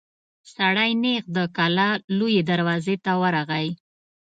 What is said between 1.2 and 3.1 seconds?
د کلا لويي دروازې